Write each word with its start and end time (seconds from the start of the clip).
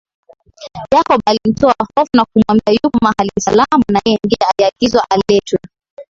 Jacob 0.91 1.21
alimtoa 1.25 1.75
hofu 1.97 2.09
na 2.15 2.25
kumwambia 2.25 2.73
yupo 2.83 2.99
mahali 3.01 3.31
salama 3.39 3.83
na 3.91 4.01
yeye 4.05 4.19
ndio 4.25 4.37
aliagizwa 4.57 5.05
aletwe 5.09 5.59